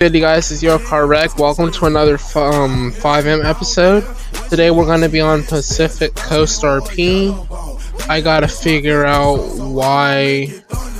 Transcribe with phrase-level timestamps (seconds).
[0.00, 1.36] Good, guys, it's your car wreck.
[1.36, 4.02] Welcome to another um FiveM episode.
[4.48, 8.08] Today we're to be on Pacific Coast RP.
[8.08, 10.48] I gotta figure out why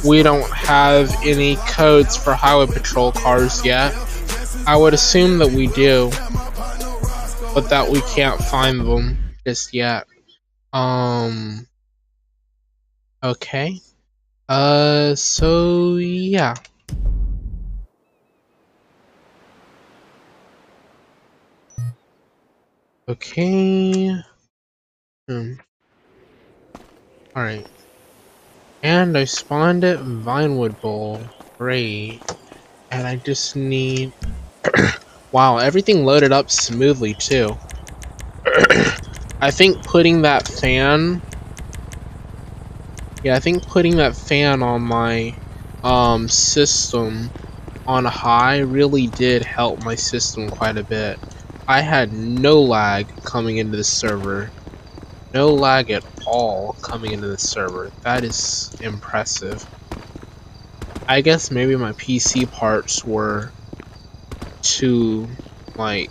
[0.05, 3.95] we don't have any codes for highway patrol cars yet.
[4.67, 6.11] I would assume that we do,
[7.55, 10.07] but that we can't find them just yet.
[10.75, 11.67] Um.
[13.23, 13.81] Okay.
[14.47, 15.15] Uh.
[15.15, 16.55] So yeah.
[23.09, 24.15] Okay.
[25.29, 25.53] Hmm.
[27.37, 27.67] Alright.
[28.83, 31.21] And I spawned at Vinewood Bowl.
[31.59, 32.21] Great.
[32.91, 34.13] And I just need...
[35.33, 37.57] wow, everything loaded up smoothly too.
[39.41, 41.23] I think putting that fan...
[43.23, 45.35] Yeah, I think putting that fan on my
[45.85, 47.31] um, system
[47.87, 51.19] on high really did help my system quite a bit.
[51.71, 54.51] I had no lag coming into the server.
[55.33, 57.93] No lag at all coming into the server.
[58.03, 59.65] That is impressive.
[61.07, 63.53] I guess maybe my PC parts were
[64.63, 65.29] too,
[65.77, 66.11] like,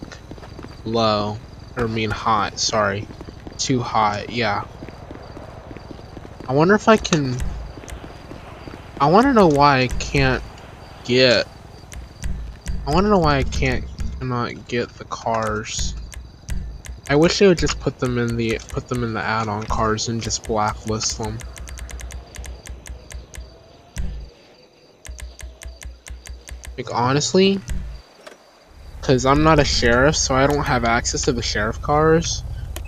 [0.86, 1.38] low.
[1.76, 3.06] Or mean hot, sorry.
[3.58, 4.64] Too hot, yeah.
[6.48, 7.36] I wonder if I can...
[9.02, 10.42] I want to know why I can't
[11.04, 11.50] get...
[12.88, 13.84] I want to know why I can't
[14.20, 15.96] cannot get the cars.
[17.10, 20.10] I wish they would just put them in the put them in the add-on cars
[20.10, 21.38] and just blacklist them.
[26.78, 27.60] Like honestly,
[29.00, 32.44] because I'm not a sheriff, so I don't have access to the sheriff cars.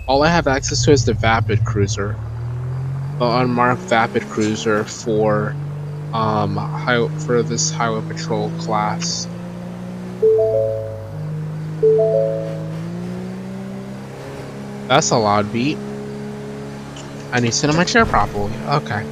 [0.06, 2.16] All I have access to is the Vapid Cruiser,
[3.18, 5.56] the unmarked Vapid Cruiser for
[6.12, 6.60] um
[7.18, 9.26] for this highway patrol class.
[14.88, 15.78] That's a loud beat.
[17.32, 18.52] I need to sit in my chair properly.
[18.68, 19.04] Okay.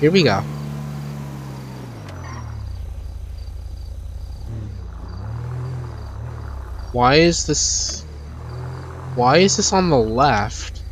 [0.00, 0.40] Here we go.
[6.92, 8.04] Why is this...
[9.14, 10.82] Why is this on the left?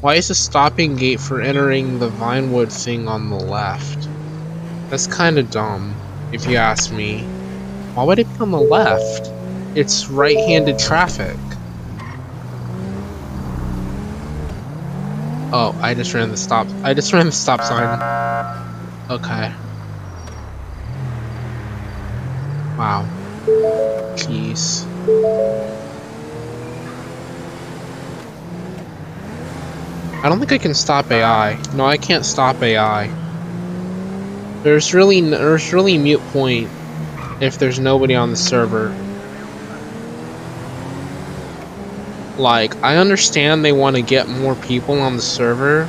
[0.00, 4.08] Why is the stopping gate for entering the Vinewood thing on the left?
[4.90, 5.94] That's kind of dumb,
[6.32, 7.22] if you ask me.
[7.94, 9.21] Why would it be on the left?
[9.74, 11.36] It's right-handed traffic.
[15.54, 16.66] Oh, I just ran the stop.
[16.84, 17.98] I just ran the stop sign.
[19.10, 19.52] Okay.
[22.78, 23.04] Wow.
[24.16, 24.86] Jeez.
[30.24, 31.58] I don't think I can stop AI.
[31.74, 33.08] No, I can't stop AI.
[34.62, 36.70] There's really there's really mute point
[37.40, 39.01] if there's nobody on the server.
[42.38, 45.88] Like, I understand they want to get more people on the server,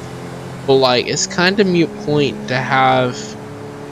[0.68, 3.18] but like, it's kind of mute point to have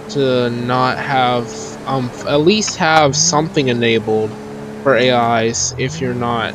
[0.09, 1.47] to not have
[1.87, 4.29] um at least have something enabled
[4.83, 6.53] for AIs if you're not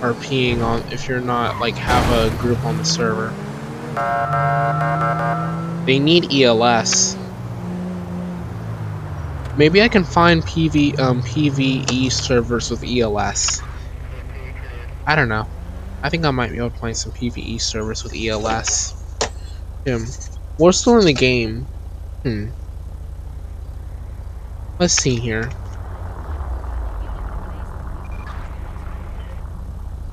[0.00, 3.34] RPing on if you're not like have a group on the server.
[5.86, 7.16] They need ELS.
[9.56, 13.62] Maybe I can find PV um PVE servers with ELS.
[15.10, 15.50] I don't know.
[16.04, 18.94] I think I might be able to play some PvE servers with ELS.
[19.84, 20.04] Hmm.
[20.56, 21.66] We're still in the game.
[22.22, 22.50] Hmm.
[24.78, 25.50] Let's see here.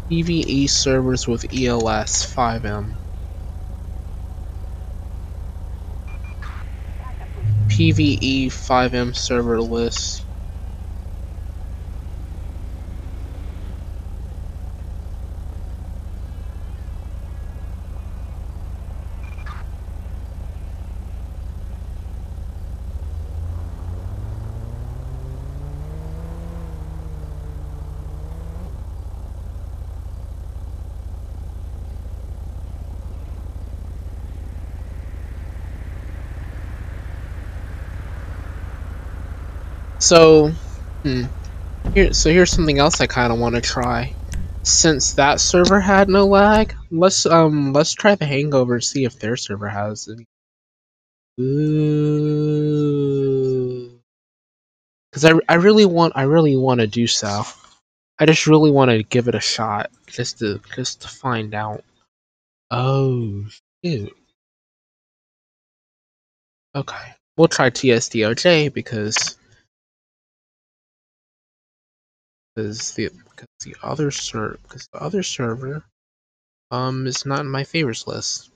[0.09, 2.97] PvE servers with ELS FiveM.
[7.67, 10.26] PvE FiveM server list.
[39.99, 40.49] So,
[41.03, 41.23] hmm.
[41.93, 44.13] Here, so here's something else I kind of want to try.
[44.63, 49.17] Since that server had no lag, let's um let's try the Hangover and see if
[49.17, 50.25] their server has any.
[51.39, 52.37] Ooh.
[55.13, 57.43] Cause I I really want I really want to do so.
[58.19, 61.83] I just really want to give it a shot just to just to find out.
[62.69, 63.45] Oh
[63.83, 64.13] shoot.
[66.75, 69.37] Okay, we'll try TSDOJ because
[72.57, 75.83] because the because the other ser because the other server
[76.71, 78.49] um is not in my favorites list.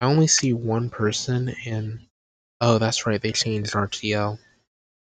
[0.00, 2.00] I only see one person and
[2.60, 4.38] oh that's right they changed RTO.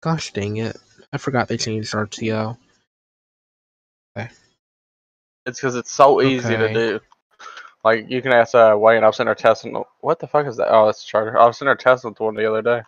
[0.04, 0.78] Gosh dang it.
[1.12, 2.58] I forgot they changed RTO.
[4.16, 7.00] It's because it's so easy to do.
[7.84, 9.04] Like you can ask uh, Wayne.
[9.04, 9.82] I was in there testing.
[10.02, 10.68] What the fuck is that?
[10.70, 11.40] Oh, that's Charter.
[11.40, 12.82] I was in testing with one the other day,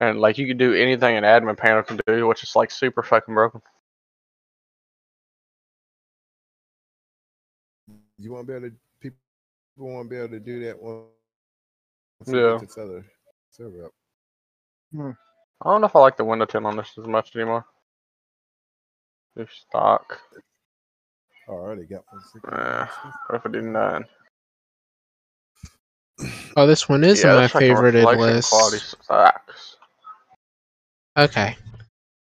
[0.00, 3.02] and like you can do anything an admin panel can do, which is like super
[3.02, 3.60] fucking broken.
[8.18, 8.74] You won't be able to.
[9.00, 9.18] People
[9.76, 11.04] won't be able to do that one.
[12.26, 12.58] Yeah.
[12.60, 13.04] This other
[13.50, 13.92] server up.
[14.92, 15.10] Hmm.
[15.62, 17.64] I don't know if I like the window tint on this as much anymore.
[19.36, 20.20] Do stock.
[21.48, 22.22] Oh, I already got one.
[22.52, 22.88] Yeah.
[23.28, 24.04] What if I do none?
[26.56, 28.50] Oh this one is yeah, my that's like a favorited reflection list.
[28.50, 29.73] Quality sucks.
[31.16, 31.56] Okay.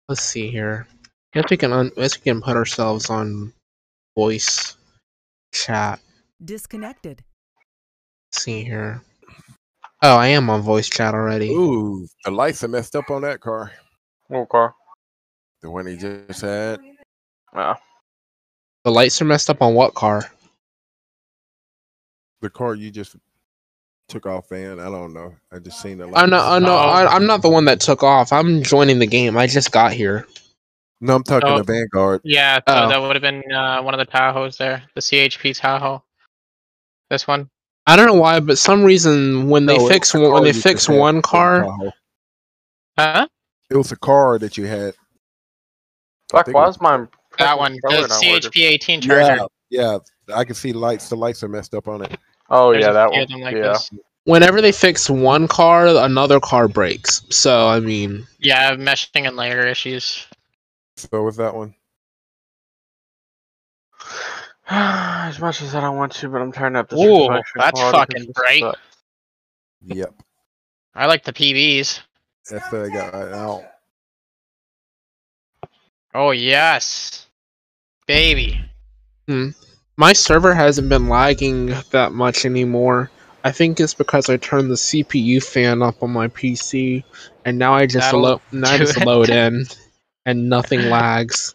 [0.07, 0.87] Let's see here.
[1.33, 3.53] I guess we can un- I guess we can put ourselves on
[4.15, 4.75] voice
[5.53, 5.99] chat.
[6.43, 7.23] Disconnected.
[8.31, 9.01] Let's see here.
[10.01, 11.49] Oh, I am on voice chat already.
[11.51, 13.71] Ooh, the lights are messed up on that car.
[14.27, 14.73] What car?
[15.61, 16.79] The one he just had.
[17.53, 17.75] Yeah.
[18.85, 20.23] The lights are messed up on what car?
[22.41, 23.17] The car you just
[24.09, 24.79] took off, van.
[24.79, 25.33] I don't know.
[25.51, 26.19] I just seen the lights.
[26.21, 26.77] Oh no, oh no, Oh.
[26.77, 28.33] I, I'm not the one that took off.
[28.33, 29.37] I'm joining the game.
[29.37, 30.25] I just got here.
[31.01, 31.57] No, I'm talking Oh.
[31.59, 32.21] the Vanguard.
[32.23, 32.89] Yeah, so Oh.
[32.89, 36.03] that would have been uh, one of the Tahoes there, the CHP Tahoe.
[37.09, 37.49] This one.
[37.87, 40.89] I don't know why, but some reason when they No, fix one, when they fix
[40.89, 41.65] one car,
[42.97, 43.27] Huh?
[43.71, 44.93] It was a car that you had.
[46.33, 47.05] I Fuck, think why it is my
[47.37, 48.51] That one, the controller not working?
[48.51, 49.47] CHP 18 charger.
[49.69, 49.97] Yeah,
[50.27, 50.35] yeah.
[50.35, 51.07] I can see lights.
[51.09, 52.17] The lights are messed up on it.
[52.49, 53.41] Oh There's yeah, that one.
[53.41, 53.61] like yeah.
[53.73, 53.91] this.
[54.23, 57.23] whenever they fix one car, another car breaks.
[57.29, 60.27] So I mean, Yeah, meshing and layer issues.
[60.95, 61.75] So with that one?
[64.69, 68.25] as much as I don't want to, but I'm turning up this Ooh, that's fucking
[68.25, 68.61] this bright.
[68.61, 68.79] sucks.
[69.85, 70.13] Yep.
[70.95, 72.01] I like the PBs.
[72.49, 73.65] That's what I got right now.
[76.13, 77.27] Oh yes,
[78.07, 78.59] baby.
[79.27, 79.49] Hmm.
[79.99, 83.11] My server hasn't been lagging that much anymore.
[83.43, 87.03] I think it's because I turned the CPU fan up on my PC,
[87.43, 89.65] and now I just lo- now I just load in,
[90.25, 91.53] and nothing lags.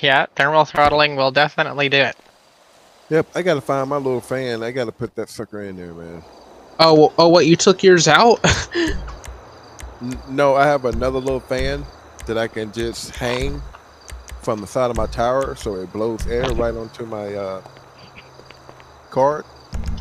[0.00, 2.16] Yeah, thermal throttling will definitely do it.
[3.10, 4.64] Yep, I gotta find my little fan.
[4.64, 6.20] I gotta put that sucker in there, man.
[6.80, 8.40] Oh, well- oh, what you took yours out?
[10.02, 11.86] N- no, I have another little fan
[12.26, 13.62] that I can just hang
[14.46, 17.60] from the side of my tower, so it blows air right onto my uh,
[19.10, 19.44] card,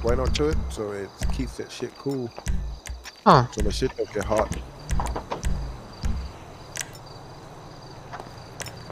[0.04, 2.30] right onto it, so it keeps that shit cool.
[3.26, 3.48] Huh.
[3.54, 4.56] So my shit don't get hot.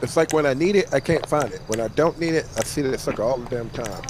[0.02, 1.60] It's like when I need it, I can't find it.
[1.68, 4.02] When I don't need it, I see that sucker all the damn time.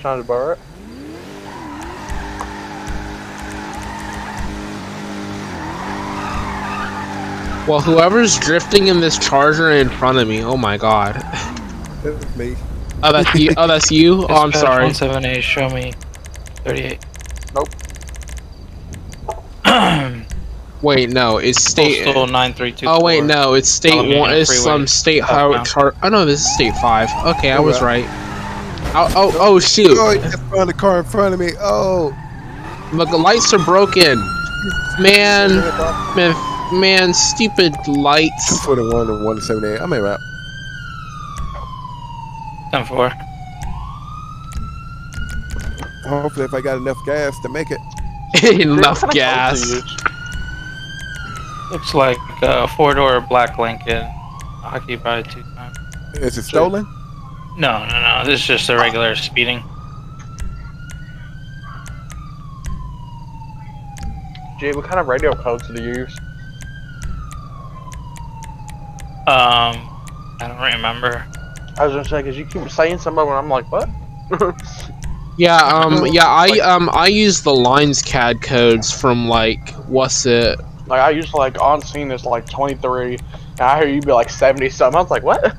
[0.00, 0.58] Trying to borrow it.
[7.68, 10.42] Well, whoever's drifting in this charger in front of me.
[10.42, 11.16] Oh my god.
[11.22, 12.56] Oh, that's me.
[13.02, 13.50] Oh, that's you.
[13.56, 14.26] Oh, that's you.
[14.28, 14.84] Oh, I'm sorry.
[14.84, 15.42] One seven eight.
[15.42, 15.92] Show me
[16.64, 17.04] thirty-eight.
[17.54, 17.68] Nope.
[20.82, 22.04] Wait, no, it's state.
[22.04, 22.86] Postal nine three two.
[22.86, 24.32] Oh wait, no, it's state Alameda one.
[24.32, 25.54] It's Freeway, some state southbound.
[25.54, 25.96] highway chart.
[26.04, 27.10] Oh no, this is state five.
[27.36, 28.04] Okay, I Oh, was right.
[28.94, 29.88] Oh, oh, oh shoot!
[29.98, 31.50] Oh, you just found the car in front of me.
[31.60, 32.16] Oh,
[32.92, 34.18] Look, the lights are broken.
[35.00, 35.50] Man,
[36.16, 36.32] man,
[36.72, 38.64] man, stupid lights.
[38.64, 39.80] 241 and 178.
[39.80, 40.20] I'm about.
[42.70, 43.10] Ten four.
[46.08, 47.80] Hopefully, if I got enough gas to make it.
[48.60, 49.60] Enough What kind of gas.
[49.60, 49.96] phones do you use?
[51.70, 54.06] Looks like a four door black Lincoln,
[54.62, 55.76] occupied two times.
[56.14, 56.86] Is it stolen?
[57.56, 58.22] No, no, no.
[58.24, 59.62] This is just a regular speeding.
[64.60, 66.16] Gee, what kind of radio codes do you use?
[69.28, 69.90] Um,
[70.40, 71.24] I don't remember.
[71.78, 73.88] I was gonna say because you keep saying some of them, and I'm like, what?
[75.36, 80.58] Yeah, um, yeah, I um, I use the lines CAD codes from like what's it?
[80.86, 84.12] like I used to like on scene is like 23, and I hear you be
[84.12, 84.96] like 70 something.
[84.98, 85.54] I was like, what?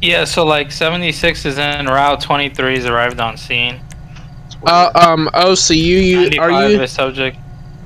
[0.00, 2.20] Yeah, so like seventy six is in route.
[2.20, 3.80] Twenty three is arrived on scene.
[4.64, 7.36] Uh, um, oh, so you, you are you is subject.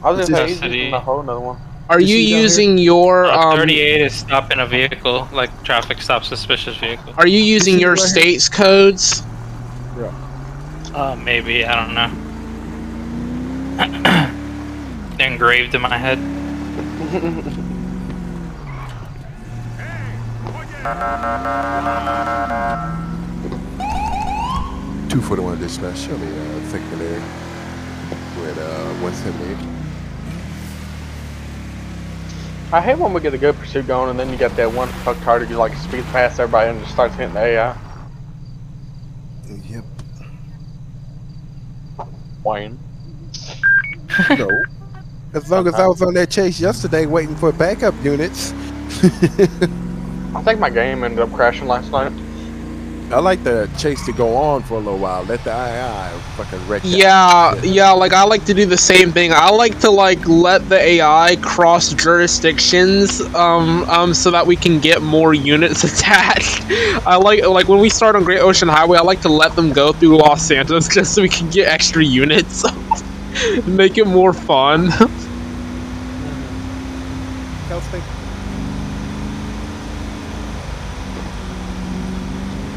[0.02, 0.90] I was It's gonna in say the he's using city.
[0.92, 1.59] a whole another one.
[1.90, 2.40] Are You you here?
[2.42, 3.56] using your Uh, um?
[3.59, 7.12] Thirty eight is stop in a vehicle, like traffic stop suspicious vehicle.
[7.18, 8.09] Are you using your right here?
[8.09, 9.23] state's codes?
[10.94, 12.11] Uh, maybe I don't know.
[15.18, 16.18] They're engraved in my head.
[25.11, 25.99] Two for one dispatch.
[25.99, 27.20] Show me uh, thick there
[28.40, 29.79] with uh 178.
[32.73, 34.89] I hate when we get a good pursuit going and then you got that one
[35.03, 37.77] fuck target you like speeds past everybody and just starts hitting the AI.
[39.69, 39.85] Yep.
[42.45, 42.79] Wayne.
[44.39, 44.62] No.
[45.33, 48.53] As long as I was on that chase yesterday waiting for backup units.
[49.03, 52.12] I think my game ended up crashing last night.
[53.12, 55.25] I like the chase to go on for a little while.
[55.25, 56.83] Let the AI fucking wreck.
[56.83, 56.88] that.
[56.88, 59.33] Yeah, yeah, like I like to do the same thing.
[59.35, 64.79] I like to like let the AI cross jurisdictions, um, um, so that we can
[64.79, 66.62] get more units attached.
[67.05, 69.73] I like like when we start on Great Ocean Highway, I like to let them
[69.73, 72.64] go through Los Santos just so we can get extra units,
[73.67, 74.90] make it more fun.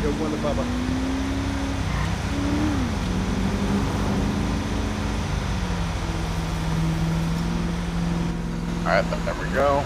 [0.04, 0.66] Yo, one Bubba.
[8.86, 9.82] Alright, there we go.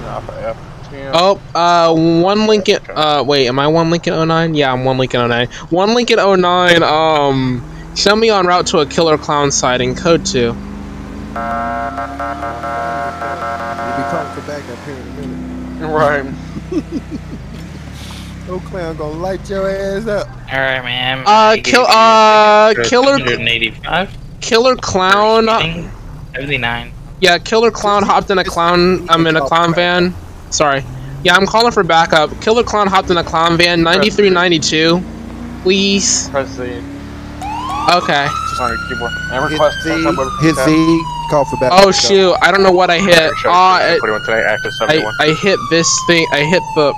[0.00, 1.12] Now for F10.
[1.14, 2.80] Oh, uh, one Lincoln.
[2.90, 4.54] Uh, wait, am I one Lincoln 09?
[4.54, 5.46] Yeah, I'm one Lincoln 09.
[5.70, 6.82] One Lincoln 09.
[6.82, 9.94] Um, show me on route to a killer clown sighting.
[9.94, 10.38] Code two.
[10.40, 10.58] You'll be
[14.10, 15.86] calling for backup here in a minute.
[15.86, 17.22] Right.
[18.54, 20.28] Oh, clown gonna light your ass up.
[20.52, 21.20] All right, man.
[21.20, 24.10] Uh, I kill- uh, killer- 185.
[24.42, 25.48] Killer clown.
[25.48, 25.90] Speeding,
[26.34, 26.92] 79.
[27.20, 29.06] Yeah, Killer Clown hopped in a clown.
[29.08, 30.12] I'm in a clown van.
[30.50, 30.84] Sorry.
[31.22, 32.28] Yeah, I'm calling for backup.
[32.40, 33.82] Killer Clown hopped in a clown van.
[33.82, 35.00] 9392.
[35.62, 36.28] Please.
[36.30, 36.62] Press Z
[37.90, 38.26] Okay.
[38.50, 39.12] just on your keyboard.
[39.30, 41.86] And Hit request Z, sometime hit the Z, call for backup.
[41.86, 42.34] Oh shoot!
[42.42, 43.32] I don't know what I hit.
[43.46, 44.22] Ah, 41
[44.88, 46.26] I I hit this thing.
[46.32, 46.92] I hit the.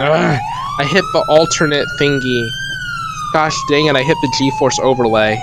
[0.00, 0.40] Ugh,
[0.78, 2.46] I hit the alternate thingy.
[3.32, 3.96] Gosh dang it!
[3.96, 5.34] I hit the G-force overlay.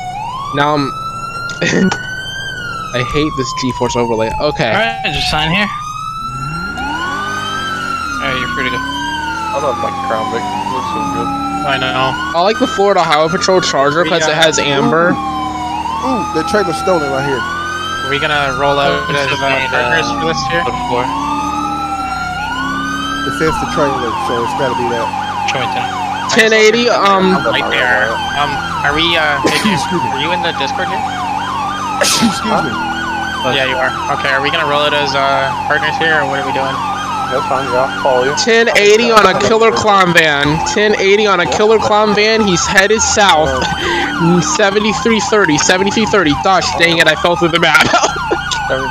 [0.56, 0.92] Now I'm.
[2.96, 4.32] I hate this G-force overlay.
[4.40, 4.72] Okay.
[4.72, 5.68] Alright, just sign here.
[8.24, 8.80] Alright, you're free to go.
[8.80, 10.40] I love like Crown Vic.
[10.72, 11.28] Looks so good.
[11.68, 12.16] I know.
[12.32, 15.12] I like the Florida Highway Patrol Charger because it has amber.
[15.12, 17.44] Ooh, the trailer's stolen right here.
[17.44, 20.64] Are we gonna roll out This as is uh, uh, for this here?
[20.64, 21.04] Look for.
[23.28, 25.25] It says the trailer, so it's gotta be that.
[25.56, 26.52] Show me 10.
[26.52, 26.92] 1080.
[26.92, 27.40] Um.
[27.48, 28.12] Right there.
[28.36, 28.52] Um,
[28.84, 30.12] are we, uh, Excuse me.
[30.12, 31.00] are you in the Discord here?
[32.04, 32.52] Excuse me.
[33.56, 33.88] Yeah, you are.
[34.20, 36.76] Okay, are we gonna roll it as, uh, partners here, or what are we doing?
[37.32, 38.36] That's fine, yeah, I'll follow you.
[38.36, 40.60] 1080 on a killer clown van.
[40.76, 42.44] 1080 on a killer clown van.
[42.44, 43.48] He's headed south.
[44.60, 45.58] 7330.
[45.58, 46.36] 7330.
[46.44, 47.08] Gosh dang it!
[47.08, 47.80] I fell through the map.
[48.68, 48.84] 70,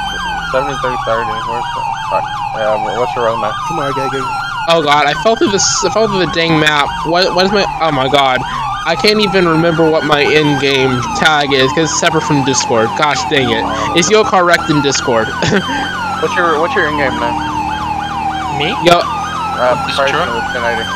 [0.48, 1.28] 7330.
[1.44, 1.80] Where's the.
[2.08, 2.24] Fuck.
[2.56, 3.52] Yeah, what's your roadmap?
[3.68, 4.43] Come on, Gay Gay.
[4.68, 5.06] Oh god!
[5.06, 5.64] I fell through this.
[5.84, 6.88] I fell through the dang map.
[7.06, 7.34] What?
[7.34, 7.64] What is my?
[7.80, 8.40] Oh my god!
[8.86, 12.88] I can't even remember what my in-game tag is because it's separate from Discord.
[12.98, 13.64] Gosh dang it!
[13.98, 15.28] Is Yo correct in Discord?
[16.22, 17.36] What's your What's your in-game name?
[18.60, 18.70] Me?
[18.86, 20.28] Yo, Uh, This price truck?
[20.30, 20.86] of 1080.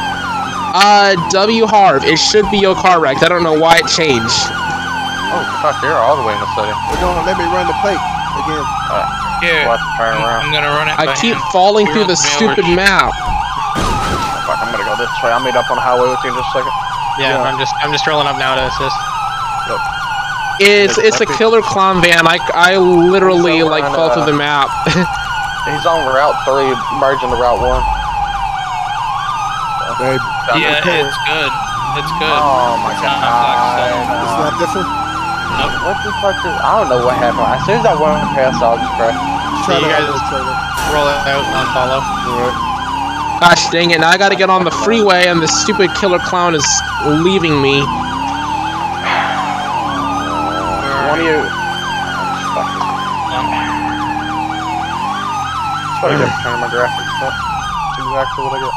[0.78, 2.04] uh, W Harv.
[2.04, 3.22] It should be Yo correct.
[3.24, 4.38] I don't know why it changed.
[5.30, 6.72] Oh, fuck, you're all the way in the city.
[6.88, 8.64] We're gonna let me run the plate again.
[9.44, 9.62] Here.
[9.68, 10.40] We'll have to turn I'm.
[10.48, 10.96] I'm gonna run it.
[10.98, 11.52] I keep hand.
[11.52, 12.76] falling You're through the the stupid mailers.
[12.76, 13.12] map.
[14.48, 15.30] Fuck, I'm gonna go this way.
[15.30, 16.74] I'll meet up on the highway with you in just a second.
[17.22, 17.46] Yeah, Yeah.
[17.48, 18.98] I'm just, I'm just rolling up now to assist.
[19.70, 19.80] Yep.
[20.60, 22.26] It's it's a killer clown van.
[22.26, 24.66] I, I literally like on, fell uh, through the map.
[25.70, 27.78] He's on Route 3, merging to Route 1.
[29.98, 30.22] Babe,
[30.62, 31.06] Yeah, there.
[31.06, 31.50] it's good.
[31.98, 32.38] It's good.
[32.38, 33.82] Oh my It's not god.
[34.22, 34.86] it's not this one.
[35.82, 36.54] What the fuck is.
[36.62, 37.50] I don't know what happened.
[37.50, 39.18] As soon as I went past, I just crashed.
[39.66, 40.54] Try you the guys- other trailer.
[40.94, 42.67] Roll it out on follow.
[43.40, 44.00] Gosh dang it!
[44.00, 46.66] Now I gotta get on the freeway, and this stupid killer clown is
[47.06, 47.80] leaving me.
[51.06, 51.38] One of you.
[52.54, 52.68] Fuck.
[55.86, 57.32] It's probably good turn my graphics up.
[57.96, 58.74] That's exactly what I get.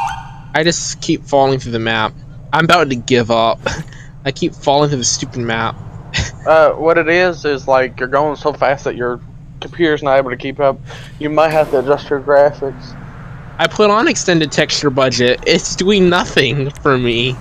[0.54, 2.14] I just keep falling through the map.
[2.52, 3.58] I'm about to give up.
[4.24, 5.76] I keep falling through the stupid map.
[6.44, 9.20] Uh, what it is is like you're going so fast that your
[9.60, 10.76] computer's not able to keep up.
[11.20, 12.96] You might have to adjust your graphics.
[13.58, 15.42] I put on extended texture budget.
[15.46, 17.36] It's doing nothing for me.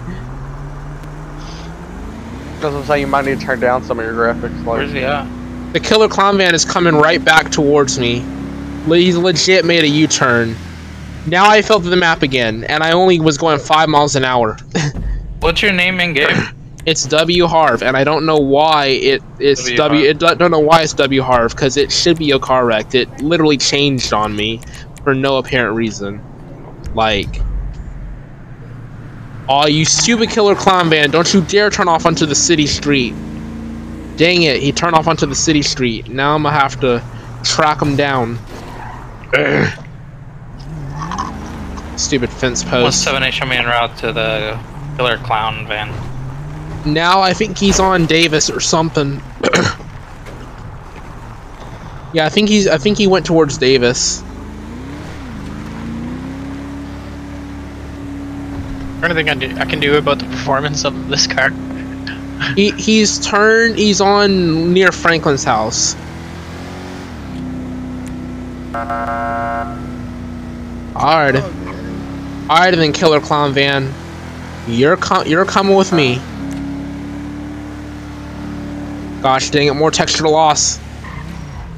[2.62, 4.64] Doesn't say you might need to turn down some of your graphics.
[4.64, 5.74] Where's Like, he at?
[5.74, 8.24] The killer clown van is coming right back towards me.
[8.86, 10.56] Le- He's legit made a U-turn.
[11.28, 14.26] Now I fell through the map again, and I only was going five miles an
[14.26, 14.58] hour.
[15.40, 16.38] What's your name in game?
[16.86, 20.02] It's W Harv, and I don't know why it it's W W.
[20.14, 20.32] Harv.
[20.34, 22.94] it, don't know why it's W Harv because it should be a car wreck.
[22.96, 24.60] It literally changed on me,
[25.04, 26.22] for no apparent reason.
[26.94, 27.42] Like,
[29.48, 31.12] oh, you stupid killer clown van!
[31.12, 33.14] Don't you dare turn off onto the city street!
[34.18, 36.10] Dang it, he turned off onto the city street.
[36.10, 37.04] Now I'm gonna have to
[37.44, 38.38] track him down.
[39.34, 39.78] Ugh.
[41.98, 43.06] Stupid fence post.
[43.06, 44.60] 178 show me en route to the
[44.98, 45.90] killer clown van.
[46.86, 49.22] Now I think he's on Davis or something.
[52.14, 52.68] yeah, I think he's.
[52.68, 54.24] I think he went towards Davis.
[59.04, 61.50] Anything I, do, I can do about the performance of this car?
[62.56, 63.78] He he's turned.
[63.78, 65.96] He's on near Franklin's house.
[70.96, 71.36] Alright,
[72.50, 73.94] alright then, Killer Clown Van.
[74.68, 76.16] You're com- you're coming with me.
[79.22, 79.74] Gosh dang it!
[79.74, 80.80] More texture loss.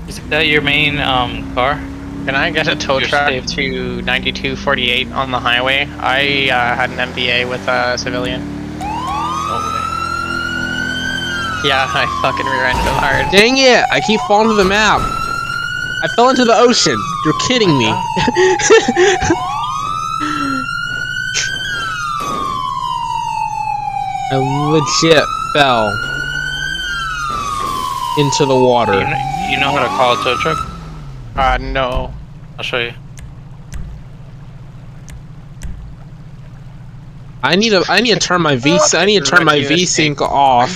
[0.07, 1.79] Is that your main um, car?
[2.25, 3.45] Can I get a tow You're truck safe.
[3.47, 5.85] to 9248 on the highway?
[5.99, 8.41] I uh, had an MVA with a civilian.
[11.65, 13.31] Yeah, I fucking rear-ended him hard.
[13.31, 13.83] Dang it!
[13.91, 15.01] I keep falling to the map.
[15.01, 16.97] I fell into the ocean.
[17.25, 17.87] You're kidding me.
[24.31, 24.37] I
[24.71, 25.87] legit fell
[28.17, 28.93] into the water.
[28.93, 30.72] You know, you know how to call a tow truck?
[31.35, 32.13] Uh, no.
[32.57, 32.93] I'll show you.
[37.41, 37.83] I need to.
[37.89, 38.79] I need to turn my V.
[38.93, 40.71] I need to turn my V sync off.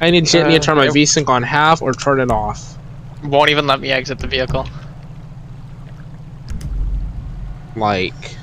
[0.00, 2.30] I need to, need to turn my Uh, V sync on half or turn it
[2.30, 2.76] off.
[3.24, 4.68] Won't even let me exit the vehicle.
[7.76, 8.36] Like,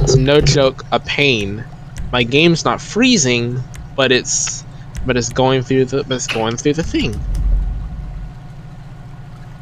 [0.00, 1.64] it's no joke, a pain.
[2.12, 3.62] My game's not freezing,
[3.96, 4.64] but it's,
[5.06, 7.18] but it's going through the, but it's going through the thing.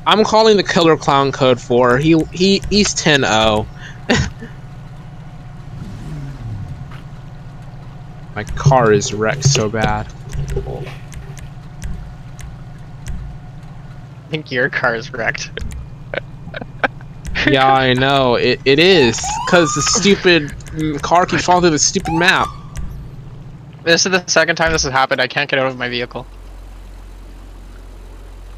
[0.06, 3.66] I'm calling the Killer Clown code for he he he's 10-0.
[8.36, 10.06] My car is wrecked so bad.
[14.26, 15.50] I think your car is wrecked.
[17.48, 18.36] yeah, I know.
[18.36, 19.18] It, it is.
[19.46, 20.52] Because the stupid
[21.02, 22.46] car keeps falling through the stupid map.
[23.84, 25.20] This is the second time this has happened.
[25.20, 26.26] I can't get out of my vehicle.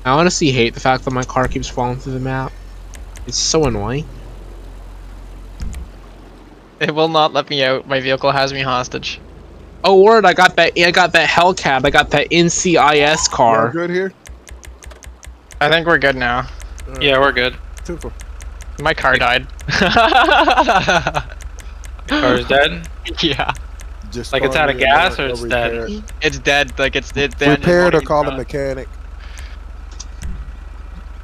[0.04, 2.52] I honestly hate the fact that my car keeps falling through the map.
[3.26, 4.06] It's so annoying.
[6.80, 7.86] It will not let me out.
[7.86, 9.20] My vehicle has me hostage.
[9.84, 13.70] Oh word, I got that I got that Hellcat, I got that NCIS Y'all car.
[13.70, 14.12] good here?
[15.60, 16.48] I think we're good now.
[16.88, 17.56] Uh, yeah, we're good.
[17.84, 18.12] Super.
[18.80, 19.46] My car died.
[22.06, 22.88] Car's dead.
[23.22, 23.52] yeah,
[24.10, 25.72] Just Like it's out of gas or it's dead?
[25.72, 26.02] repair it.
[26.22, 26.78] it's dead.
[26.78, 27.58] Like it's it's dead.
[27.58, 28.88] Repair it or call a a mechanic.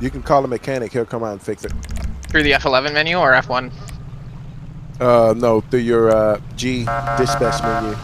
[0.01, 0.93] You can call a mechanic.
[0.93, 1.73] He'll come out and fix it.
[2.29, 3.73] through the F11 menu or F1.
[5.01, 6.81] Uh, no, through your uh, G
[7.19, 7.97] dispatch menu.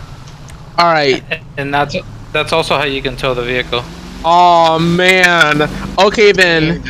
[0.78, 1.22] Alright.
[1.56, 1.96] And that's
[2.32, 3.82] that's also how you can tow the vehicle.
[4.24, 5.62] Oh man.
[5.98, 6.82] Okay then.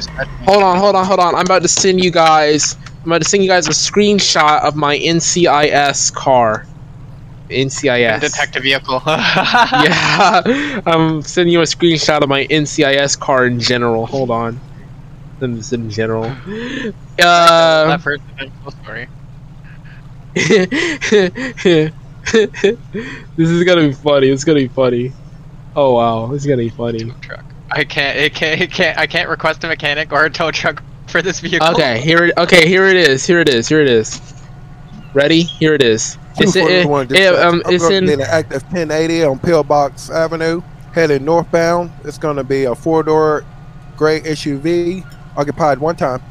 [0.45, 1.35] Hold on, hold on, hold on.
[1.35, 4.77] I'm about to send you guys I'm about to send you guys a screenshot of
[4.77, 6.67] my NCIS car.
[7.49, 8.21] NCIS.
[8.21, 9.03] Detect a vehicle.
[9.07, 10.43] yeah,
[10.87, 14.07] I'm sending you a screenshot of my NCIS car in general.
[14.07, 14.61] Hold on.
[15.41, 16.25] Send this in general.
[16.25, 16.37] Uh,
[17.19, 19.09] That first vehicle story.
[20.35, 21.93] this
[23.39, 24.29] is gonna be funny.
[24.29, 25.13] It's gonna be funny.
[25.75, 27.11] Oh wow, this is gonna be funny.
[27.23, 27.45] Truck.
[27.71, 28.19] I can't.
[28.19, 28.61] It can't.
[28.61, 28.99] It can't.
[28.99, 31.69] I can't request a mechanic or a tow truck for this vehicle.
[31.69, 32.27] Okay, here.
[32.27, 33.27] It, okay, here it is.
[33.27, 33.67] Here it is.
[33.67, 34.21] Here it is.
[35.15, 35.43] Ready?
[35.43, 36.19] Here it is.
[36.39, 38.07] It's, it, 241 it, um, it's gonna in.
[38.07, 40.61] be an active 1080 on Pillbox Avenue,
[40.93, 41.91] heading northbound.
[42.05, 43.45] It's gonna be a four-door
[43.97, 45.05] gray SUV,
[45.37, 46.23] occupied one time.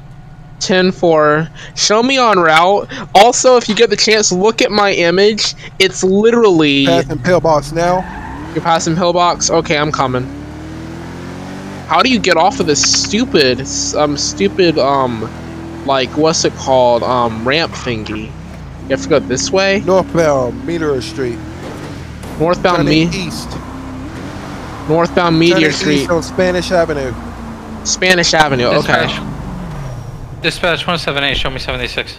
[0.59, 2.85] 10 4 show me on route
[3.15, 8.51] also if you get the chance look at my image it's literally Passing Pillbox now.
[8.53, 10.23] you're passing pillbox okay i'm coming
[11.87, 13.61] how do you get off of this stupid
[13.95, 15.29] um stupid um
[15.85, 20.99] like what's it called um ramp thingy you have to go this way Northbound Meteor
[21.01, 21.37] Street.
[22.39, 23.49] northbound me east.
[24.89, 27.13] northbound meteor Turning street east on Spanish Avenue.
[27.83, 30.41] Spanish avenue okay Dispatch.
[30.41, 32.17] Dispatch 178, show me 76.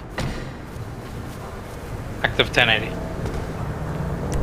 [2.22, 2.94] Active 1080.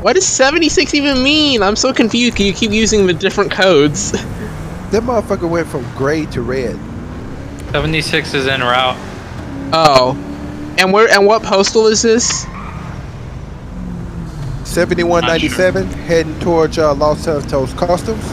[0.02, 4.12] what does 76 even mean i'm so confused 'cause you keep using the different codes
[4.92, 6.80] That motherfucker went from gray to red.
[7.74, 8.96] 76 is en route.
[9.74, 10.16] oh
[10.80, 12.46] and where and what postal is this
[14.64, 18.24] 7197 heading towards uh, Los Santos Customs.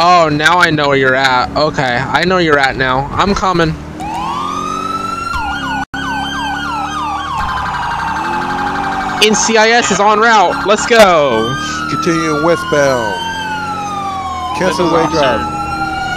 [0.00, 1.50] Oh, now I know where you're at.
[1.58, 3.10] Okay, I know you're at now.
[3.10, 3.74] I'm coming.
[9.26, 10.62] NCIS is on route.
[10.70, 11.50] Let's go.
[11.90, 13.10] Continuing westbound.
[14.54, 15.42] Castaway Drive.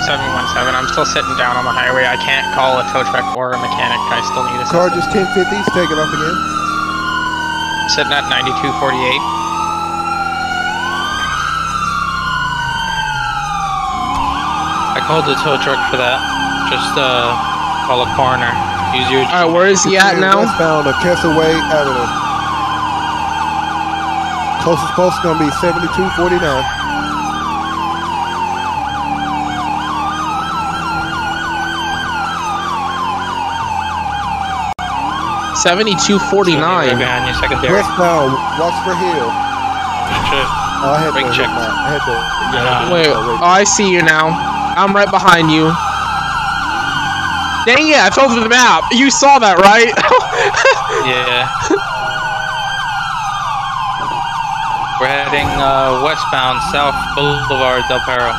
[0.05, 0.77] 717.
[0.77, 2.05] I'm still sitting down on the highway.
[2.05, 3.97] I can't call a tow truck or a mechanic.
[4.13, 5.41] I still need a Car just 1050.
[5.57, 6.37] He's taking off again.
[7.89, 9.40] Sitting at 9248.
[15.11, 16.23] I called the tow truck for that.
[16.71, 17.35] Just uh,
[17.83, 18.47] call a coroner.
[18.95, 19.27] Use your.
[19.27, 20.47] All right, where is he at Continuing now?
[20.47, 22.07] Westbound of Castaway Avenue.
[24.63, 26.15] Closest post is gonna be 7249.
[35.59, 37.83] Seventy-two Right behind you, secondary.
[37.83, 39.27] Westbound, Rockford Hill.
[40.31, 40.47] Shit.
[40.79, 41.51] Oh, I had Brake to check.
[41.51, 42.15] I had to.
[42.55, 44.60] Yeah, Wait, oh, I see you now.
[44.77, 45.71] I'm right behind you.
[47.65, 48.01] Dang it!
[48.01, 48.85] I fell through the map.
[48.91, 49.93] You saw that, right?
[51.07, 51.47] Yeah.
[54.99, 58.29] We're heading uh, westbound, South Boulevard, Del Perro.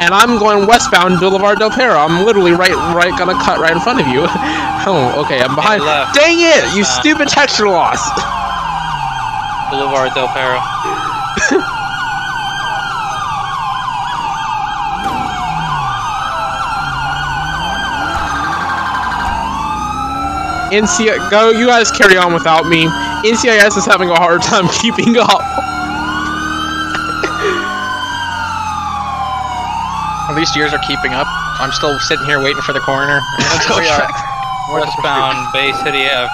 [0.00, 1.98] and I'm going westbound Boulevard Del Perro.
[1.98, 4.24] I'm literally right, right, gonna cut right in front of you.
[4.88, 5.82] oh, okay, I'm behind.
[6.14, 6.72] Dang it!
[6.74, 8.00] You Uh, stupid texture loss.
[9.68, 10.56] Boulevard, Del Perro.
[20.70, 21.50] NCIS, go.
[21.50, 22.86] You guys carry on without me.
[23.24, 25.42] NCIS is having a hard time keeping up.
[30.28, 31.26] At least yours are keeping up.
[31.58, 33.20] I'm still sitting here waiting for the coroner.
[34.68, 36.28] Westbound, Bay City Ave.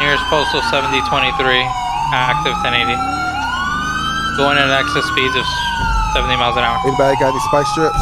[0.00, 1.36] Nearest postal 7023.
[2.16, 2.96] Active 1080.
[4.40, 5.44] Going at excess speeds of
[6.16, 6.80] 70 miles an hour.
[6.88, 8.00] Anybody got any spike strips?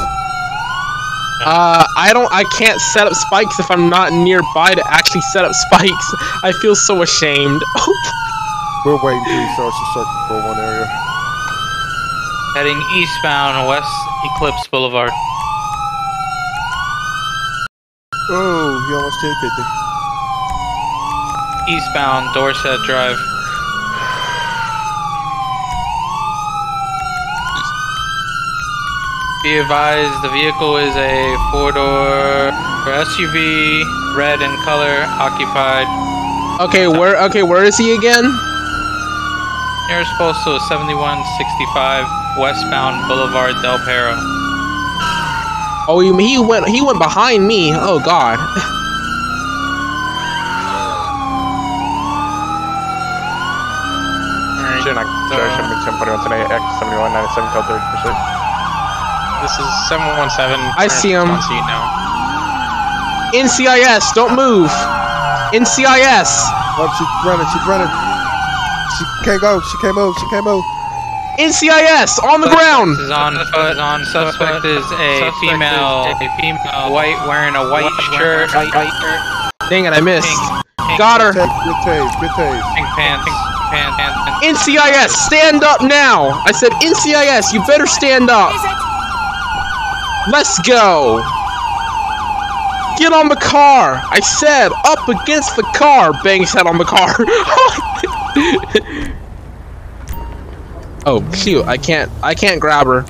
[1.44, 2.32] Uh, I don't.
[2.32, 6.14] I can't set up spikes if I'm not nearby to actually set up spikes.
[6.42, 7.62] I feel so ashamed.
[8.84, 10.86] We're waiting till he starts to circle for one area.
[12.54, 13.92] Heading eastbound, West
[14.24, 15.10] Eclipse Boulevard.
[18.30, 19.62] Oh, he almost 1050.
[21.76, 23.18] Eastbound, Dorset Drive.
[29.44, 32.48] Be advised, the vehicle is a four-door
[32.88, 35.84] SUV, red in color, occupied.
[36.64, 37.20] okay, where?
[37.24, 38.24] Okay, where is he again?
[39.92, 44.16] Nearest postal is 7165, westbound Boulevard Del Perro.
[45.92, 46.66] Oh, he, he went.
[46.66, 47.76] He went behind me.
[47.76, 48.40] Oh God.
[54.56, 56.48] Alright, Shit, I sure should be 1041 today.
[56.48, 58.43] X 71 97 code 30 pursuit.
[59.44, 60.56] This is 717.
[60.80, 61.28] I see him.
[61.28, 61.84] On scene now.
[63.36, 64.72] NCIS, don't move.
[65.52, 66.30] NCIS.
[66.80, 67.92] Oh, she's running, she's running.
[68.96, 70.64] She can't go, she can't move, she can't move.
[71.36, 72.96] NCIS on the ground.
[72.96, 73.76] Is on foot.
[73.76, 79.20] On suspect is a female, a female, white wearing a white shirt, white shirt,
[79.68, 80.24] Dang it, I missed.
[80.80, 81.36] pink, Got her.
[81.36, 81.50] Good
[81.84, 82.64] tase, good tase.
[82.72, 83.28] pink pants,
[83.68, 84.16] pants, pants.
[84.40, 86.30] NCIS, stand up now.
[86.48, 88.56] I said NCIS, you better stand up.
[90.30, 91.22] Let's go.
[92.98, 94.00] Get on the car.
[94.08, 96.12] I said up against the car.
[96.22, 97.08] Bang his head on the car.
[101.06, 103.04] oh shoot, I can't I can't grab her.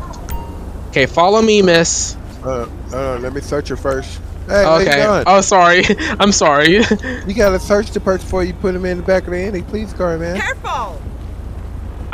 [0.89, 2.17] Okay, follow me, miss.
[2.43, 4.21] Uh, uh, let me search her first.
[4.47, 5.25] Hey, what you Okay.
[5.27, 5.85] Oh sorry.
[6.21, 6.79] I'm sorry.
[7.27, 9.63] You gotta search the person before you put him in the back of the any
[9.63, 10.37] Please, car, man.
[10.37, 11.01] Careful!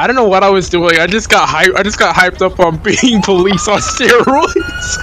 [0.01, 0.99] I don't know what I was doing.
[0.99, 1.77] I just got hyped.
[1.77, 4.97] I just got hyped up on being police on steroids.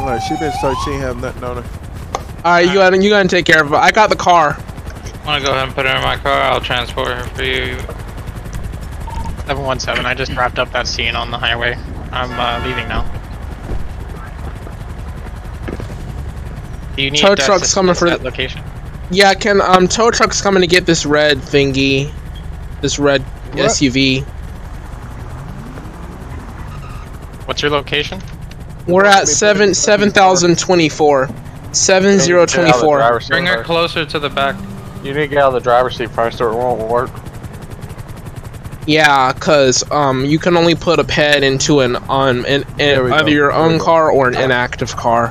[0.00, 1.70] Alright, she been searched, she ain't have nothing on her.
[2.42, 3.76] All right, you gotta you gotta take care of her.
[3.76, 4.56] I got the car.
[4.56, 6.40] I want to go ahead and put her in my car?
[6.40, 7.76] I'll transport her for you.
[9.44, 10.06] 717.
[10.06, 11.76] I just wrapped up that scene on the highway.
[12.12, 13.04] I'm uh, leaving now.
[16.96, 18.62] Do you need Tow truck's coming for that the- location?
[19.10, 22.10] Yeah, can um tow truck's coming to get this red thingy,
[22.80, 23.20] this red
[23.52, 23.70] What?
[23.70, 24.24] SUV.
[27.46, 28.20] What's your location?
[28.86, 30.14] We're at me put it seven in the seven car.
[30.22, 31.28] thousand twenty four,
[31.72, 33.20] seven zero twenty four.
[33.28, 34.56] Bring her closer to the back.
[35.02, 37.10] You need to get out of the driver's seat first or it won't work.
[38.86, 43.04] Yeah, cause um you can only put a ped into an um in, There in
[43.04, 45.28] we either go, your own car or an inactive car.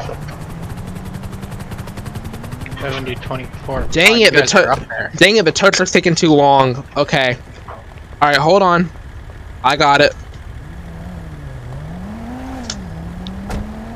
[2.83, 3.87] 7024.
[3.91, 5.11] Dang Oh, it, you the guys tow- are up there.
[5.15, 6.85] Dang it, the tow truck's taking too long.
[6.97, 7.37] Okay.
[8.21, 8.89] All right, hold on.
[9.63, 10.13] I got it.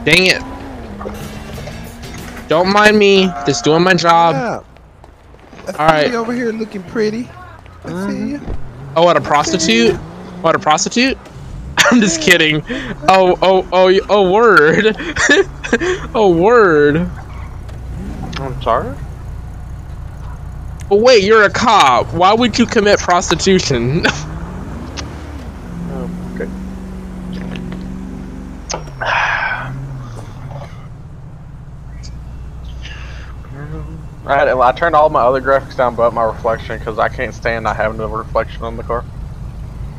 [0.06, 0.42] Dang it.
[2.48, 3.26] Don't mind me.
[3.46, 4.36] Just doing my job.
[4.36, 4.64] Yeah.
[5.68, 6.14] I all right.
[6.16, 7.30] over here looking pretty.
[7.84, 8.28] I see mm-hmm.
[8.30, 8.42] you.
[8.96, 9.96] Oh, what a prostitute?
[10.42, 11.18] What a prostitute?
[11.78, 12.64] I'm just kidding.
[13.10, 14.96] Oh, oh, oh, y- oh, word.
[16.16, 17.10] oh, word.
[18.40, 18.96] I'm sorry.
[20.90, 22.14] But wait, you're a cop.
[22.14, 24.06] Why would you commit prostitution?
[25.90, 26.50] Oh, okay.
[34.28, 37.34] I, had, I turned all my other graphics down but my reflection because I can't
[37.34, 39.06] stand not having the reflection on the car.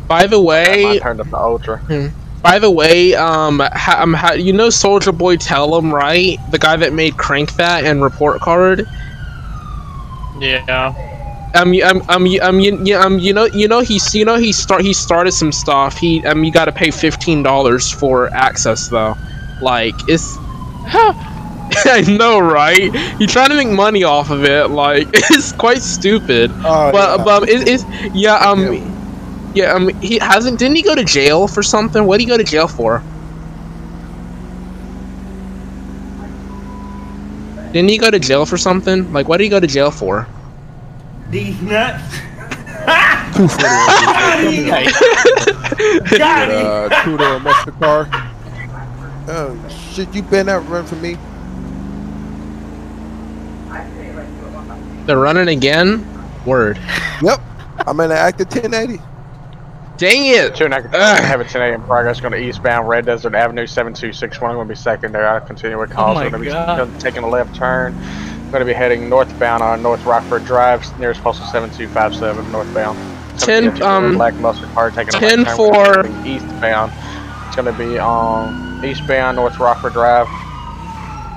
[0.06, 1.78] By the way, I way, turned up the ultra.
[1.78, 2.08] Hmm.
[2.42, 6.38] By the way, um, ha, um ha, you know Soulja Boy Tell 'Em, right?
[6.50, 8.86] The guy that made Crank That and Report Card.
[10.40, 10.94] Yeah.
[11.54, 14.24] Um, you- um, um, you- um, you, you, um, you know, you know, he's, you
[14.24, 15.96] know, he start, he started some stuff.
[15.98, 19.16] He, um, you got to pay fifteen dollars for access, though.
[19.60, 20.36] Like, it's,
[20.86, 22.92] I know, right?
[23.18, 24.70] You're trying to make money off of it.
[24.70, 26.50] Like, it's quite stupid.
[26.64, 27.24] Oh, but, yeah.
[27.24, 28.80] but it, it's, yeah, um, yeah,
[29.74, 30.58] um, he hasn't.
[30.58, 32.04] Didn't he go to jail for something?
[32.04, 33.02] What did he go to jail for?
[37.72, 39.12] Didn't he go to jail for something?
[39.12, 40.26] Like, what did he go to jail for?
[41.30, 42.02] These nuts.
[43.36, 44.66] Two forty
[46.16, 46.66] Got him.
[46.66, 48.08] uh, two door muscle car.
[49.28, 50.12] Oh shit!
[50.14, 51.16] You better not run from me.
[55.06, 56.04] They're running again.
[56.44, 56.78] Word.
[57.22, 57.40] Yep.
[57.86, 59.02] I'm in the active 1080.
[59.98, 60.54] Dang it!
[60.54, 61.24] Two and I Ugh.
[61.24, 61.82] have a 10 a.m.
[61.82, 64.48] progress going to eastbound Red Desert Avenue 7261.
[64.50, 65.26] I'm going to be secondary.
[65.26, 66.16] I'll continue with calls.
[66.18, 67.00] Oh my going to be God.
[67.00, 67.94] taking a left turn.
[67.98, 72.96] I'm going to be heading northbound on North Rockford Drive, nearest postal 7257 northbound.
[73.34, 75.58] It's gonna be Ten, a um, black muscle car taking a ten right turn.
[75.58, 76.92] We're for- heading eastbound.
[77.48, 80.28] It's going to be on eastbound North Rockford Drive,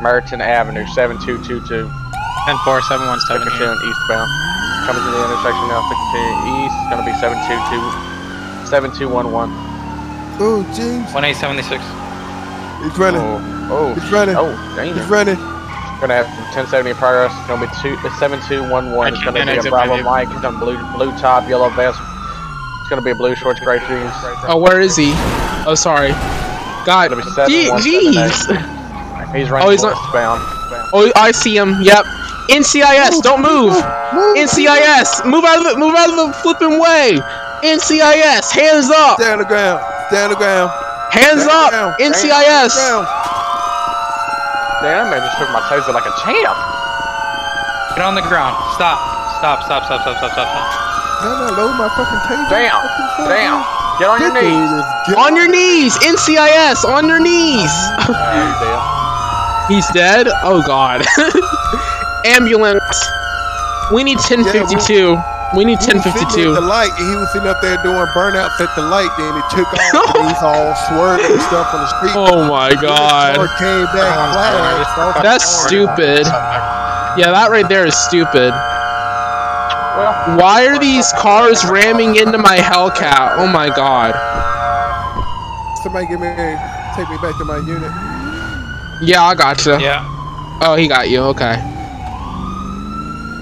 [0.04, 1.66] Merton Avenue 7222.
[2.46, 4.30] 10 4 7 1 7 eastbound.
[4.86, 5.82] Coming to the intersection now.
[5.82, 8.11] To continue east, it's going to be 722
[8.72, 9.52] 7211.
[10.40, 11.12] Oh, James.
[11.14, 11.84] 1876.
[12.82, 13.22] He's running.
[13.22, 14.36] Oh, oh, He's running.
[14.40, 14.96] oh, damn.
[14.96, 15.36] He's running.
[16.00, 17.30] Gonna have 1070 in progress.
[17.38, 19.14] It's gonna be two, it's 7211.
[19.14, 20.30] It's gonna be a exit Bravo Mike.
[20.32, 22.00] It's on blue, blue top, yellow vest.
[22.82, 24.10] It's gonna be a blue shorts, gray shoes.
[24.50, 25.12] Oh, where is he?
[25.68, 26.10] Oh, sorry.
[26.88, 29.36] God, It'll be seven, Gee- one, seven, jeez.
[29.36, 30.42] He's running Oh, he's on- westbound.
[30.94, 31.78] Oh, I see him.
[31.84, 32.04] Yep.
[32.52, 33.74] NCIS, don't move.
[34.36, 37.18] NCIS, move out of the move out of the flipping way.
[37.64, 39.80] NCIS, hands up, Stay on the ground.
[40.10, 40.70] Stay on the ground.
[41.14, 41.70] hands Stay up.
[41.72, 41.96] ground.
[42.02, 42.72] NCIS.
[42.76, 43.08] Stay on the ground.
[44.82, 46.58] Damn, that man just took my taser like a champ.
[47.96, 48.58] Get on the ground.
[48.76, 48.98] Stop.
[49.38, 50.66] Stop, stop, stop, stop, stop, stop, stop.
[51.22, 52.50] No, no, load my fucking taser.
[52.50, 53.62] Damn, Fucking damn.
[54.02, 54.72] Get on your This knees.
[55.06, 55.18] dude.
[55.22, 57.70] On your knees, NCIS, on your knees.
[58.10, 60.28] Ah, He's dead.
[60.42, 61.06] Oh God.
[62.26, 62.82] Ambulance.
[63.94, 65.18] We need 1052.
[65.56, 66.54] We need He was 1052.
[66.56, 69.12] the light, and he was sitting up there doing burnouts at the light.
[69.20, 72.16] Then he took off, and he's all swerving and stuff on the street.
[72.16, 73.36] Oh my God.
[73.60, 75.24] came back oh, flat.
[75.24, 76.24] That's stupid.
[77.20, 78.52] Yeah, that right there is stupid.
[80.00, 83.36] Well, Why are these cars ramming into my Hellcat?
[83.38, 84.16] Oh my god.
[85.84, 86.32] Somebody give me,
[86.96, 87.92] take me back to my unit.
[89.04, 89.78] Yeah, I gotcha.
[89.82, 90.08] Yeah.
[90.64, 91.20] Oh, he got you.
[91.36, 91.60] Okay.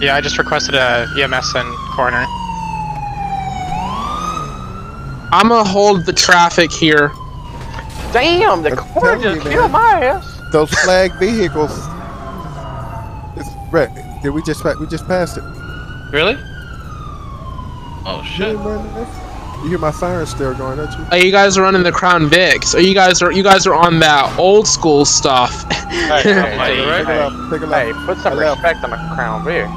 [0.02, 2.26] Yeah, I just requested a EMS and coroner.
[5.32, 7.10] I'm gonna hold the traffic here.
[8.12, 10.42] damn, the I'm corner just you, killed my ass.
[10.52, 11.72] Those flag vehicles.
[13.36, 13.90] It's right.
[14.24, 15.44] Did we just we just passed it?
[16.12, 16.36] Really?
[18.06, 18.48] Oh You shit.
[18.50, 19.10] ain't running this?
[19.64, 21.06] You hear my siren still going, don't you?
[21.12, 22.74] Oh, you guys are running the Crown Vics.
[22.74, 25.70] Or you guys are you guys are on that old school stuff.
[25.72, 27.52] Hey, hey, hey, Take a hey, left.
[27.52, 28.64] Take hey, put some I left.
[28.64, 29.68] respect on the Crown Vic.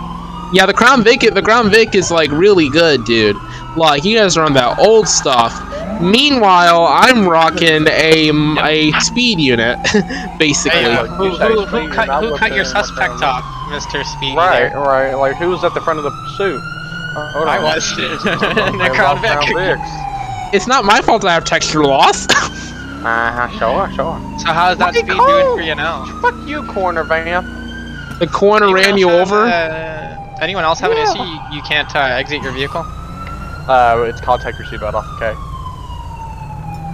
[0.52, 3.36] Yeah, the Crown Vic the Crown Vic is like really good, dude.
[3.76, 5.52] Like you guys are on that old stuff.
[6.00, 9.78] Meanwhile, I'm rocking a a speed unit,
[10.38, 10.80] basically.
[10.80, 14.04] Hey, uh, You who, who, who, cut, who cut your suspect the- off, Mr.
[14.04, 14.36] Speed?
[14.36, 14.78] Right, there?
[14.80, 15.14] right.
[15.14, 16.60] Like, who was at the front of the suit?
[17.14, 17.62] Hold I on.
[17.64, 17.96] was.
[17.96, 18.08] the
[18.82, 19.56] Hey, Crown Crown Vic.
[19.78, 20.54] Vics.
[20.54, 22.26] It's not my fault I have texture loss.
[23.02, 24.38] Uh-huh, sure, sure.
[24.38, 26.04] So how's that Hey, speed doing for you now?
[26.22, 27.42] Fuck you, corner van.
[28.20, 29.42] the corner Anyone ran else you have, over.
[29.46, 30.01] Uh,
[30.40, 31.22] anyone else have an issue?
[31.22, 32.84] You, you can't uh, exit your vehicle?
[33.68, 35.34] Uh, it's contact take your seatbelt off, okay?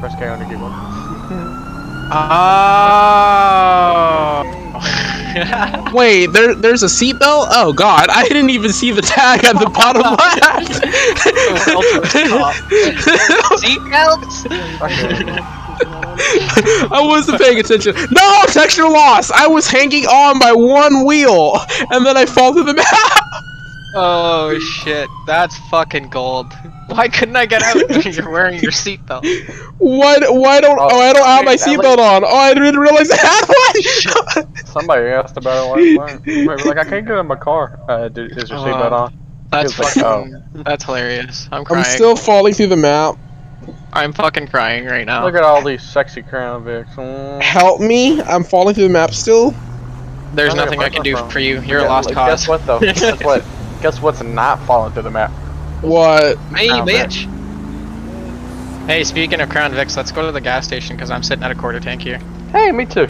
[0.01, 0.73] Press K on your keyboard.
[2.11, 2.99] Oh.
[5.93, 7.49] Wait, there, there's a seatbelt?
[7.51, 10.83] Oh god, I didn't even see the tag at the bottom left.
[13.61, 14.47] Seatbelts?
[15.81, 16.89] Okay.
[16.91, 17.95] I wasn't paying attention.
[18.11, 19.31] No, texture loss.
[19.31, 21.57] I was hanging on by one wheel,
[21.91, 22.87] and then I fall through the map.
[23.95, 26.53] Oh shit, that's fucking gold.
[26.89, 28.05] Why couldn't I get out?
[28.15, 29.25] You're wearing your seatbelt.
[29.79, 30.19] Why?
[30.29, 30.79] Why don't?
[30.79, 32.23] Oh, Oh, I don't have my seatbelt on.
[32.23, 34.57] Oh, I didn't realize I had one.
[34.67, 36.67] Somebody asked about it last night.
[36.67, 37.81] Like, I can't get in my car.
[37.89, 39.19] Uh, dude, is your Uh, seatbelt on?
[39.51, 40.43] That's Feels like- fucking.
[40.65, 41.49] That's hilarious.
[41.51, 41.85] I'm crying.
[41.87, 43.17] I'm still falling through the map.
[43.93, 45.25] I'm fucking crying right now.
[45.25, 46.95] Look at all these sexy Crown Vics.
[46.95, 47.41] Mm.
[47.41, 48.21] Help me!
[48.23, 49.55] I'm falling through the map still.
[50.35, 51.31] There's Where nothing I can do from?
[51.31, 51.61] for you.
[51.63, 52.41] You're a lost like, cause.
[52.41, 52.81] Guess what though?
[52.81, 53.45] guess what?
[53.81, 55.31] Guess what's not falling through the map?
[55.81, 56.37] What?
[56.55, 57.09] Hey, Crown Vic.
[57.09, 58.87] bitch.
[58.87, 61.51] Hey, speaking of Crown Vics, let's go to the gas station because I'm sitting at
[61.51, 62.19] a quarter tank here.
[62.53, 63.07] Hey, me too.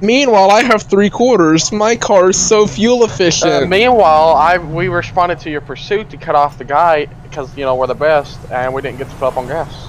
[0.00, 1.72] Meanwhile, I have three quarters.
[1.72, 3.68] My car is so fuel Uh, efficient.
[3.68, 7.74] meanwhile, I we responded to your pursuit to cut off the guy because you know
[7.74, 9.88] we're the best, and we didn't get to fill up on gas.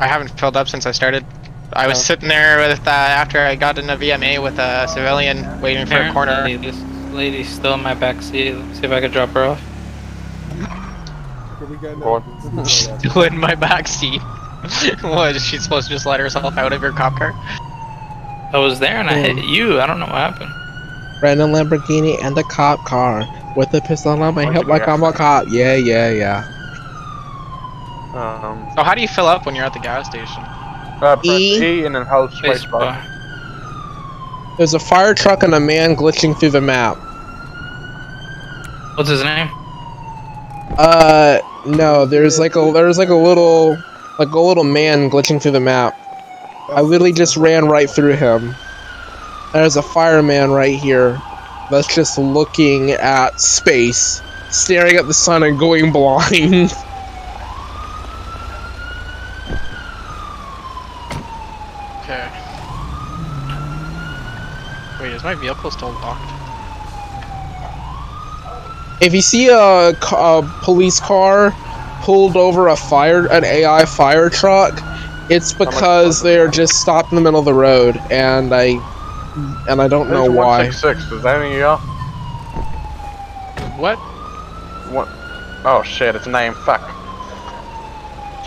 [0.00, 1.24] I haven't filled up since I started.
[1.72, 2.02] I was Oh.
[2.02, 5.96] sitting there with uh, after I got in a VMA with a civilian waiting for
[6.00, 6.42] a corner.
[6.58, 6.76] This
[7.12, 8.52] lady's still in my back seat.
[8.54, 9.62] Let's see if I can drop her off.
[11.98, 12.22] Lord.
[12.66, 14.20] Still in my back seat.
[15.02, 17.32] what is she supposed to just let herself out of your cop car?
[18.52, 19.80] I was there and I hit you.
[19.80, 20.50] I don't know what happened.
[21.22, 23.24] Random Lamborghini and a cop car
[23.56, 24.88] with a pistol on my Where'd hip you like?
[24.88, 25.46] I'm a cop.
[25.48, 26.44] Yeah, yeah, yeah.
[28.14, 30.42] Um, So how do you fill up when you're at the gas station?
[31.00, 31.62] uh, press E?
[31.80, 32.80] E and then hold space Space bar.
[32.80, 34.54] bar.
[34.56, 36.96] There's a fire truck and a man glitching through the map.
[38.96, 39.48] What's his name?
[40.78, 43.76] Uh, no, there's like a there's like a little
[44.18, 45.96] like a little man glitching through the map.
[46.70, 48.54] I literally just ran right through him.
[49.52, 51.20] There's a fireman right here
[51.70, 56.72] that's just looking at space, staring at the sun and going blind.
[62.02, 62.30] Okay.
[65.00, 66.38] Wait, is my vehicle still locked?
[69.00, 71.54] if you see a, a police car
[72.02, 74.80] pulled over a fire an AI fire truck,
[75.30, 78.78] it's because they're just stopped in the middle of the road, and I
[79.68, 80.58] and I don't know Who's why.
[80.68, 81.12] 166?
[81.12, 81.78] Is that any of y'all?
[83.78, 83.98] What?
[84.92, 85.08] What?
[85.64, 86.54] Oh shit, it's name.
[86.54, 86.80] Fuck.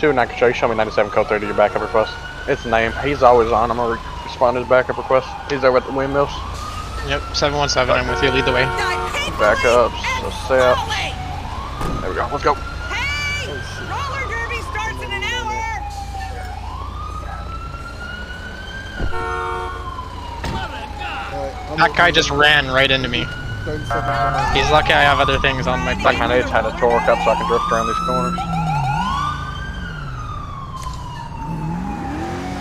[0.00, 0.54] Two and I can show you.
[0.54, 2.12] Show me 97 code 30 your backup request.
[2.48, 2.92] It's name.
[3.04, 3.70] He's always on.
[3.70, 5.28] I'm gonna respond to his backup request.
[5.50, 6.32] He's over at the windmills.
[7.08, 8.62] Yep, 717, I'm with you, lead the way.
[9.34, 9.98] Backups.
[10.46, 10.76] Set.
[12.00, 12.28] There we go.
[12.30, 12.54] Let's go.
[12.54, 13.50] Hey!
[13.90, 15.82] Roller derby starts in an hour!
[21.82, 23.24] That guy just ran right into me.
[23.24, 26.18] He's lucky I have other things on my Like plate.
[26.20, 28.38] my nade's had a torque up so I can drift around these corners.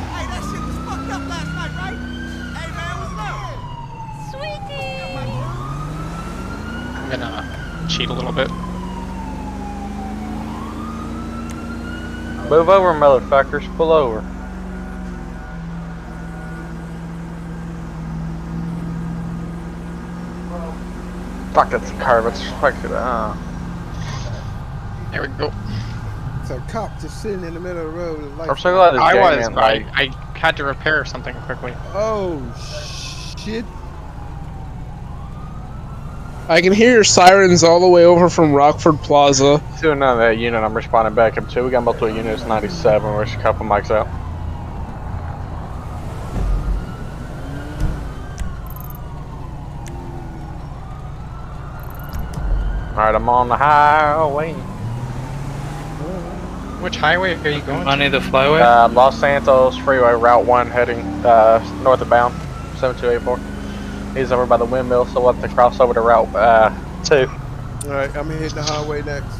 [0.09, 2.01] Hey, that shit was fucked up last night, right?
[2.57, 3.37] Hey, man, what's up?
[4.33, 5.05] Sweetie!
[6.97, 7.45] I'm gonna
[7.87, 8.49] cheat a little bit.
[12.49, 13.69] Move over, motherfuckers.
[13.77, 14.25] Pull over.
[21.53, 22.25] Fuck, that's a curve.
[22.27, 22.91] It's fuck it.
[22.91, 23.33] Uh,
[25.11, 25.51] There we go.
[26.41, 28.21] It's a cop just sitting in the middle of the road.
[28.21, 29.85] with a I'm so glad this I was, man but I.
[29.93, 31.73] I had to repair something quickly.
[31.93, 32.41] Oh
[33.37, 33.65] shit!
[36.49, 39.61] I can hear sirens all the way over from Rockford Plaza.
[39.81, 41.63] To another unit, I'm responding back up to.
[41.63, 43.13] We got multiple units, 97.
[43.13, 44.07] We're just a couple mics out.
[53.01, 54.53] Alright, I'm on the highway.
[56.83, 57.85] Which highway are you going to?
[57.85, 58.61] Money the flyway.
[58.61, 62.35] Uh, Los Santos Freeway, Route 1, heading uh, north of bound,
[62.77, 63.39] 7284.
[64.15, 66.69] He's over by the windmill, so we'll have to cross over to Route uh,
[67.03, 67.15] 2.
[67.15, 69.33] All right, I'm hitting the highway next.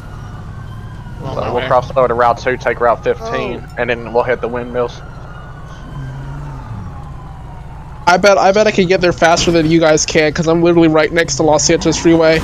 [1.20, 1.66] So my we'll way.
[1.68, 3.74] cross over to Route 2, take Route 15, Oh.
[3.78, 5.00] and then we'll hit the windmills.
[8.08, 10.64] I bet I bet I can get there faster than you guys can because I'm
[10.64, 12.40] literally right next to Los Santos Freeway.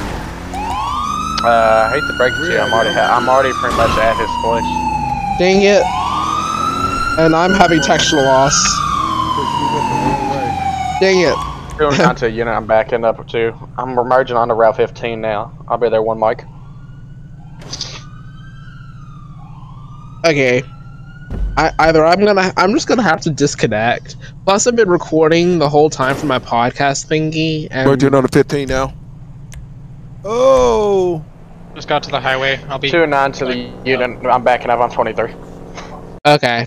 [1.45, 3.91] Uh, I hate to break it to you, I'm already, ha- I'm already pretty much
[3.99, 4.67] at his place.
[5.39, 5.83] Dang it!
[7.19, 8.55] And I'm having texture loss.
[9.35, 10.99] Push me up the wrong way.
[11.01, 11.79] Dang it!
[11.79, 13.55] Going down to a unit, I'm backing up to.
[13.77, 15.57] I'm merging onto Route 15 now.
[15.69, 16.45] I'll be there one mic.
[20.25, 20.65] Okay.
[21.57, 24.17] I, either I'm gonna I'm just gonna have to disconnect.
[24.45, 28.29] Plus I've been recording the whole time for my podcast thingy and Merging on the
[28.29, 28.93] 15 now.
[30.25, 31.25] Oh,
[31.75, 32.59] Just got to the highway.
[32.69, 32.91] I'll be.
[32.91, 34.25] Two and nine to the unit.
[34.27, 34.81] I'm backing up.
[34.81, 35.33] I'm 23.
[36.27, 36.67] Okay.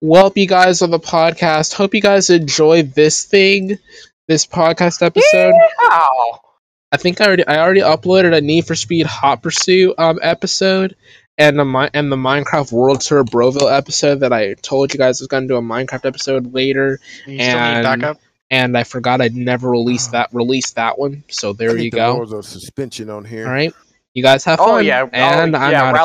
[0.00, 1.74] Well, you guys on the podcast.
[1.74, 3.78] Hope you guys enjoy this thing,
[4.26, 5.54] this podcast episode.
[5.82, 6.40] Ow.
[6.90, 10.96] I think I already I already uploaded a Need for Speed Hot Pursuit um episode
[11.38, 15.20] and the Mi- and the Minecraft World Tour Broville episode that I told you guys
[15.20, 18.18] I was gonna do a Minecraft episode later, You still need And- backup?
[18.52, 21.24] And I forgot I'd never released that released that one.
[21.28, 22.14] So I there you the go.
[22.14, 23.46] Lords a suspension on here.
[23.46, 23.74] All right,
[24.14, 24.74] you guys have oh, fun.
[24.74, 25.02] Oh yeah.
[25.02, 25.82] oh, and I'm yeah.
[25.82, 26.00] out of